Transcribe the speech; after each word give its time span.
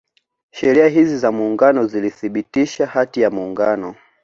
Sheria 0.51 0.87
hizi 0.87 1.17
za 1.17 1.31
Muungano 1.31 1.87
zilithibitisha 1.87 2.85
Hati 2.87 3.21
za 3.21 3.29
Muungano 3.29 3.95